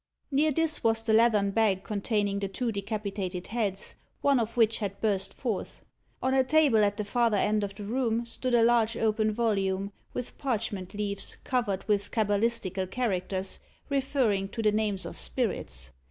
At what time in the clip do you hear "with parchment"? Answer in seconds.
10.11-10.95